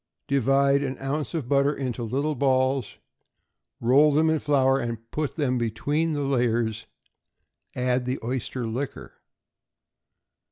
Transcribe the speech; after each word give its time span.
Divide 0.27 0.81
an 0.81 0.97
ounce 0.97 1.35
of 1.35 1.47
butter 1.47 1.71
into 1.75 2.01
little 2.01 2.33
balls, 2.33 2.97
roll 3.79 4.11
them 4.11 4.31
in 4.31 4.39
flour, 4.39 4.79
and 4.79 4.97
put 5.11 5.35
them 5.35 5.59
between 5.59 6.13
the 6.13 6.23
layers; 6.25 6.87
add 7.75 8.05
the 8.05 8.17
oyster 8.23 8.65
liquor. 8.65 9.21